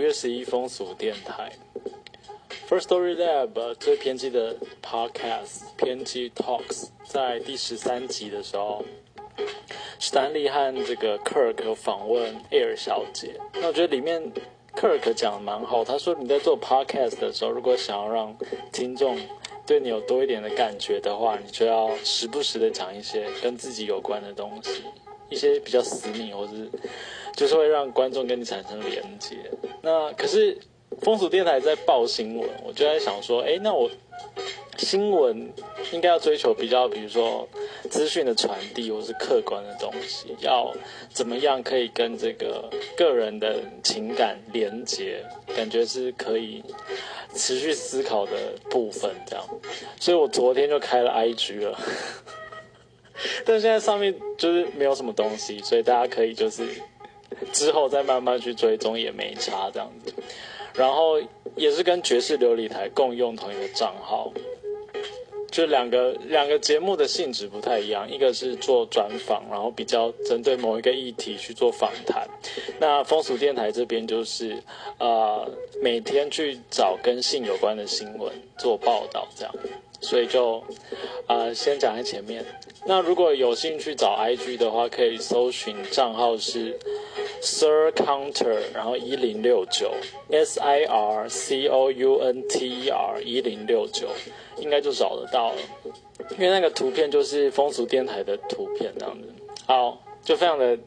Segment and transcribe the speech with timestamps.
[0.00, 1.52] 五月十一封锁电台
[2.66, 8.82] ，First Story Lab 最偏激的 Podcast 偏激 Talks，在第十三集的时候，
[9.98, 13.38] 史丹利和这个 Kirk 有访问 Air 小姐。
[13.60, 14.32] 那我觉得里面
[14.74, 18.34] Kirk 讲的蛮好，他说你在做 Podcast 的时候，如果想要让
[18.72, 19.18] 听众
[19.66, 24.82] 对你有多一点的感觉的话，你就要时不时的讲一些跟自己有关的东西，
[25.28, 26.70] 一些比较私密或者是。
[27.40, 29.34] 就是会让观众跟你产生连接。
[29.80, 30.58] 那可是
[31.00, 33.90] 风俗电台在报新闻，我就在想说，哎，那我
[34.76, 35.50] 新闻
[35.90, 37.48] 应该要追求比较，比如说
[37.88, 40.70] 资讯的传递或是客观的东西，要
[41.08, 45.24] 怎么样可以跟这个个人的情感连接，
[45.56, 46.62] 感觉是可以
[47.34, 48.32] 持续思考的
[48.68, 49.10] 部分。
[49.26, 49.42] 这样，
[49.98, 51.78] 所以我昨天就开了 IG 了，
[53.46, 56.68] 但现在上面就是没有什么东西，所以大家可以就是。
[57.52, 60.14] 之后再慢慢去追踪也没差这样子，
[60.74, 61.20] 然后
[61.56, 64.32] 也是跟爵士琉璃台共用同一个账号，
[65.50, 72.28] 就两个两个节目的性质不太一样，一个是做专访，然后比较针对某一个议题去做访谈，
[72.78, 74.56] 那风俗电台这边就是
[74.98, 75.50] 呃
[75.82, 79.54] 每天去找跟性有关的新闻做报道这样。
[80.02, 80.64] 所以就，
[81.26, 82.42] 啊，先讲在前面。
[82.86, 86.78] 那如果有兴趣找 IG 的话，可以搜寻账号是
[87.40, 89.92] Sir Counter，然后一零六九
[90.30, 94.08] S I R C O U N T E R 一零六九，
[94.58, 95.58] 应该就找得到了。
[96.32, 99.28] 因为那个图片就是风俗电台的图片，这样子。
[99.66, 100.78] 好，就非常的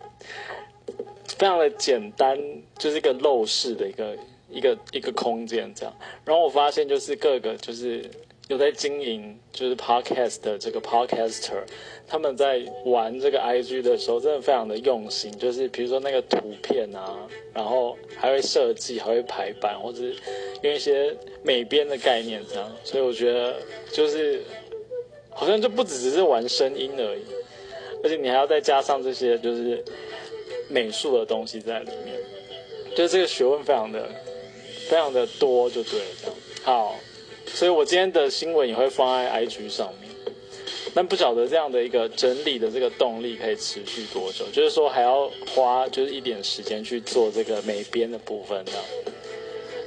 [1.38, 2.38] 非常的简单，
[2.78, 4.18] 就是一个陋室的一个
[4.50, 5.94] 一个一个空间这样。
[6.24, 8.10] 然后我发现就是各个就是。
[8.50, 11.64] 有在经营就是 podcast 的这个 podcaster，
[12.06, 15.32] 他们在玩这个 IG 的时候，真的非常的用心。
[15.38, 17.18] 就是比如说那个图片啊，
[17.54, 20.02] 然后还会设计，还会排版，或者
[20.62, 22.70] 用一些美编的概念这样。
[22.84, 23.56] 所以我觉得
[23.94, 24.42] 就是
[25.30, 27.24] 好像就不只只是玩声音而已，
[28.04, 29.82] 而且你还要再加上这些就是
[30.68, 32.18] 美术的东西在里面，
[32.94, 34.10] 就这个学问非常的
[34.90, 36.36] 非常的多，就对了这样。
[36.64, 36.96] 好。
[37.54, 40.10] 所以我今天的新闻也会放在 IG 上面，
[40.94, 48.58] 但不晓得这样的一个整理的这个动力可以持续多久，就是说还要花就是一点时间去做这个美编的部分。
[48.66, 48.72] 呢，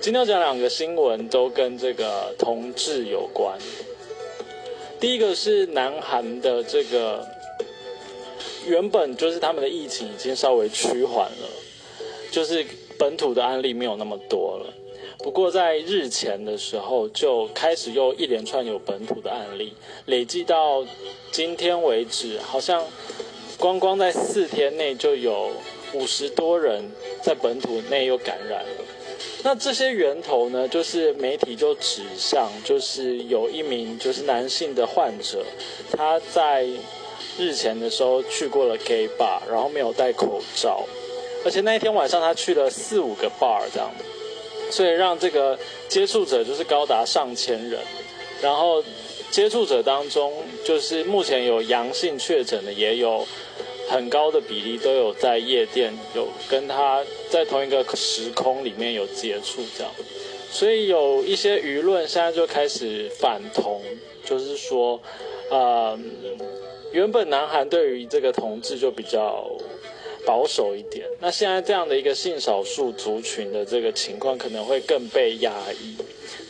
[0.01, 3.59] 今天要讲两个新闻都跟这个同志有关。
[5.01, 7.27] 第一个是南韩的这个，
[8.67, 11.49] 原本就是他们的疫情已经稍微趋缓了，
[12.31, 12.65] 就是
[12.97, 14.73] 本土的案例没有那么多了。
[15.27, 19.73] 不过在日前的时候，就开始又一连串有本土的案例，
[20.05, 20.87] 累计到
[21.33, 22.85] 今天为止，好像
[23.59, 25.51] 光光在四天内就有
[25.95, 26.89] 五十多人
[27.25, 28.85] 在本土内又感染了。
[29.43, 35.45] 那这些源头呢，就是媒体就指向，就是有一名就是男性的患者，
[35.91, 36.65] 他在
[37.37, 40.85] 日前的时候去过了 gay bar，然后没有戴口罩，
[41.45, 43.91] 而且那一天晚上他去了四五个 bar 这样。
[44.71, 47.81] 所以让这个接触者就是高达上千人，
[48.43, 48.83] 然后
[49.31, 50.33] 接触者当中
[50.65, 53.27] 就是目前有阳性确诊的也有
[53.89, 59.93] 很高的比例都有在夜店有跟他在同一个时空里面有接触这样，
[60.51, 63.81] 所以有一些舆论现在就开始反同，
[64.25, 65.01] 就是说，
[65.51, 65.99] 呃，
[66.93, 69.49] 原本南韩对于这个同志就比较。
[70.27, 75.95] 保守一点，那现在这样的一个性少数族群的这个情况可能会更被压抑，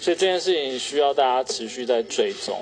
[0.00, 2.58] 所以这件事情需要大家持续在追踪。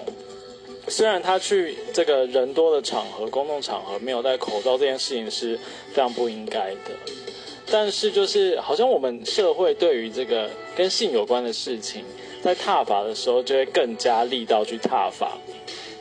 [0.88, 5.56] 虽然他去这个人多的场合、公众场合没有戴口罩，这件事情是
[5.92, 6.90] 非常不应该的，
[7.70, 12.04] 但是就是好像我们社会对于这个跟性有关的事情，
[12.42, 15.38] 在踏法的时候就会更加力道去踏法。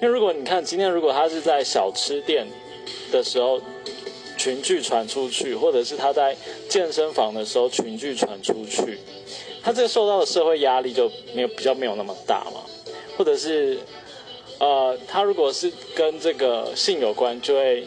[0.01, 2.47] 因为如果你看今天，如果他是在小吃店
[3.11, 3.61] 的时候。
[4.43, 6.35] 群聚传出去，或者是他在
[6.67, 8.99] 健身房的时候群聚传出去，
[9.63, 12.59] 他这个受到的社会压力就没有比较没有那么大嘛，
[13.17, 13.79] 或者是
[14.59, 17.85] 呃，他如果是跟这个性有关，就会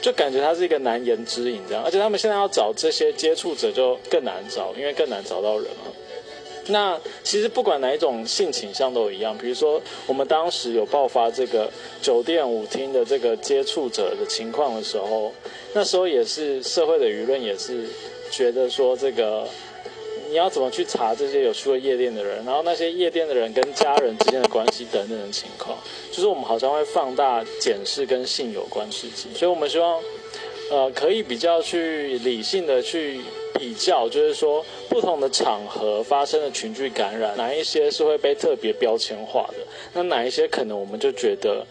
[0.00, 5.92] 就感觉他是一个难言之隐这样，而且他们现在要找这些接触者就更难找，因为更难找到人了。
[6.68, 11.70] 那其实不管哪一种性倾向都一样，比如说我们当时有爆发这个
[12.00, 15.32] 酒店舞厅的这个接触者的情况的时候，
[15.74, 17.86] 那时候也是社会的舆论也是
[18.30, 19.48] 觉得说这个
[20.28, 25.76] 你要怎么去查这些有去过夜店的人，然后那些夜店的人跟家人之间的关系等等的情况，
[26.10, 30.00] 就是我们好像会放大检视跟性有关事情，所以我们希望
[30.72, 33.20] 呃可以比较去理性的去
[33.58, 39.58] 比较，就是说不同的场合发生的群聚感染，哪一些是会被特别标签化的？
[39.92, 41.66] 那哪一些可能我们就觉得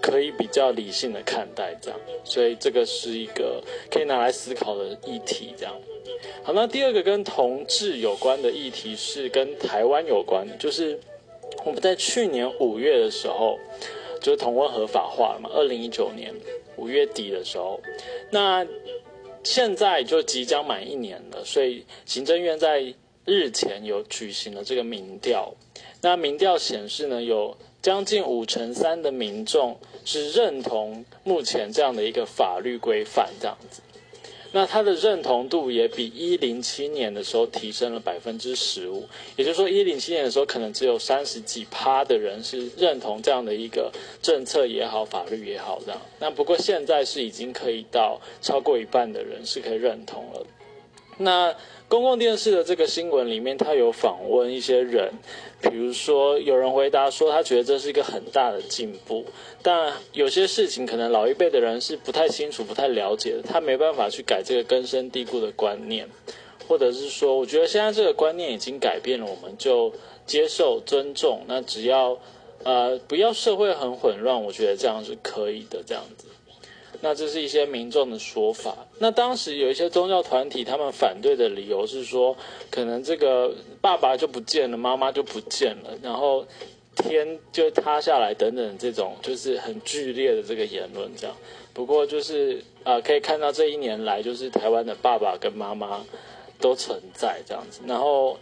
[0.00, 1.98] 可以比较理性的看待这样？
[2.22, 3.60] 所以这个是一个
[3.90, 5.52] 可以拿来思考的议题。
[5.58, 5.74] 这样，
[6.44, 11.00] 好，那第二个跟同志有关的议题是跟台湾有关，就是
[11.64, 13.58] 我们在去年五月的时候，
[14.26, 16.34] 就同婚合法化了嘛，二零一九年
[16.76, 17.80] 五月底的时候，
[18.30, 18.66] 那。
[19.44, 22.92] 现在就即将满一年了，所以行政院在
[23.24, 25.54] 日前有举行了这个民调。
[26.02, 33.80] 那民调显示呢，有将近五成三的民众是认同目前这样的一个法律规范，这样子。
[34.52, 39.06] 那他的认同度也比一零七年的时候提升了百分之十五，
[39.36, 46.00] 也就是说一零七年的时候可能只有三十几趴的人是认同这样的一个政策也好，法律也好这样。
[46.18, 50.46] 那不过现在是已经可以到超过一半的人是可以认同了。
[51.18, 51.54] 那
[51.88, 55.12] 公共电视的这个新闻里面，他有访问一些人，
[55.62, 59.24] 比如说有人回答说他觉得这是一个很大的进步，
[59.62, 66.08] 但有些事情可能老一辈的人是不太清楚、不太了解的，他没办法去改这个根深蒂固的观念，
[66.66, 69.92] 或者是说，我觉得现在这个观念已经改变了，我们就
[70.26, 72.18] 接受、尊重，那只要
[72.64, 76.26] 呃不要社会很混乱，我觉得这样是可以的，这样子。
[77.00, 78.76] 那这是一些民众的说法。
[78.98, 82.36] 那当时有一些宗教团体，他们反对的理由是说，
[82.70, 86.46] 可能这个爸爸就不见了，妈妈就不见了，然后
[86.96, 91.10] 天就塌下来等等，这种就是很剧烈的这个言论。
[91.16, 91.36] 这样，
[91.72, 96.04] 不过就是啊，可以看到这一年来，就是台湾的爸爸跟妈妈
[96.60, 98.38] 都存在这样子，然后。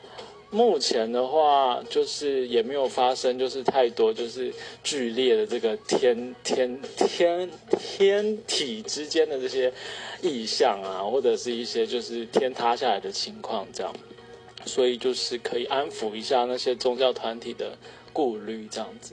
[0.51, 9.73] 目前的话，就是也没有发生，就是太多，就是剧烈的这个天天天天体之间的这些
[10.23, 13.93] 异象啊，或者是一些就是天塌下来的情况这样，
[14.65, 17.77] 所以就是可以安抚一下那些宗教团体的
[18.13, 19.13] 顾虑这样子。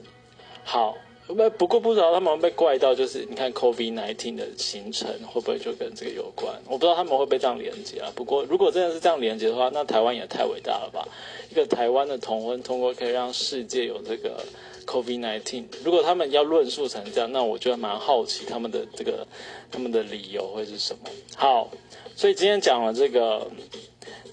[0.62, 0.96] 好。
[1.26, 6.52] 不不过不知道他们被怪到，就是你看 COVID nineteen 的行程会不会就跟这个有关？
[6.66, 8.12] 我不知道他们会不会这样连接啊。
[8.14, 11.06] 不过如果真的是这样连接的话，那台湾也太伟大了吧！
[11.50, 14.44] 一个台湾的同婚通过可以让世界有这个
[14.84, 15.64] COVID nineteen。
[15.84, 19.26] 如果他们要论述成这样，那我觉得蛮好奇他们的这个
[19.70, 21.08] 他们的理由会是什么。
[21.36, 21.70] 好，
[22.16, 23.48] 所以今天讲了这个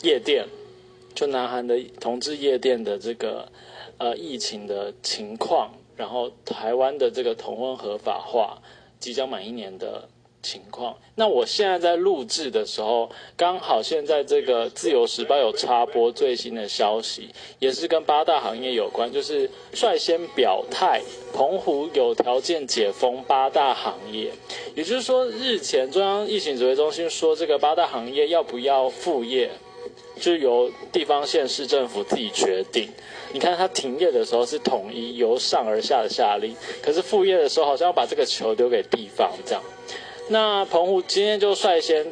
[0.01, 0.45] 夜店，
[1.13, 3.47] 就南韩的同志夜店的这个
[4.00, 5.71] 呃疫情的情况。
[6.00, 8.57] 然后台湾的这个同婚合法化
[9.01, 10.07] 即将满一年的
[10.42, 17.28] 情况，那我现在在录制的时候，刚好现在这个自由时报有插播最新的消息，
[17.60, 21.01] 也是跟八大行业有关，就是率先表态，
[21.34, 24.31] 澎湖有条件解封八大行业，
[24.74, 29.51] 也就是说，日前中央疫情指挥中心说这个八大行业要不要复业。
[30.19, 32.88] 就由地方县市政府自己决定。
[33.31, 39.63] 你看，它停业的时候是统一由上而下的下令，可是复业的时候好像要把这个球丢给地方这样。
[40.27, 42.06] 那澎湖今天就率先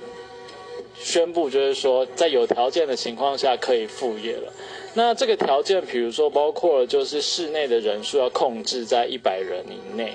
[0.96, 4.54] 宣布，就是说在有条件的情况下可以复业了。
[4.94, 10.14] 那这个条件，比如说包括就是室内的人数要控制在一百人以内，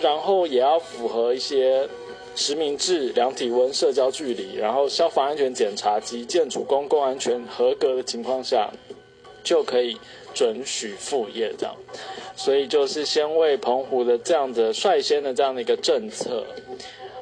[0.00, 1.88] 然后也要符合一些。
[2.36, 8.70] 实名制、量体温、社交距离，然后消防安全检查及建筑公共安全合格的情况下，
[9.42, 9.96] 就可以
[10.34, 11.74] 准许复业这样。
[12.36, 16.44] 所以就是先为澎湖的这样的率先的这样的一个政策，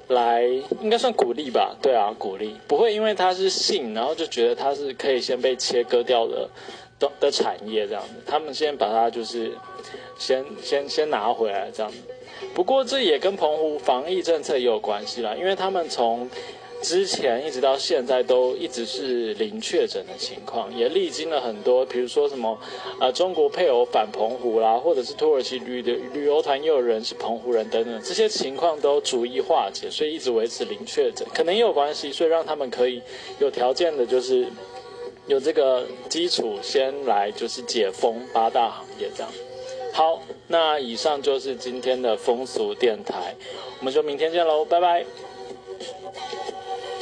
[0.09, 0.43] 来
[0.83, 1.77] 应该算鼓励吧？
[1.81, 6.51] 对啊，鼓励不会因为它是性，然后就觉得它是可以先被切割掉的
[6.99, 8.15] 的的产业这样子。
[8.27, 9.53] 他们先把它就是
[10.19, 11.93] 先先先拿回来这样。
[12.55, 16.29] 不过这也跟澎湖防疫政策也有关系啦，因为他们从
[16.83, 22.59] 之前一直到现在都一直是零确诊的情况，也历经了很多，比如说什么
[23.01, 33.01] 呃中国配偶返澎湖啦，或者是土耳其旅的旅游团又有人是澎湖人等等，这些情况都逐一化解，所以一直维持零确诊，可能也有关系，所以让他们可以
[33.39, 34.47] 有条件的，就是
[35.27, 39.33] 有这个基础先来就是解封八大行业这样。
[39.97, 43.33] 好，那以上就是今天的风俗电台，
[43.79, 45.05] 我们就明天见喽，拜拜。